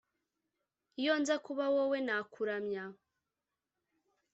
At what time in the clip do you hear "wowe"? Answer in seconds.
1.73-1.97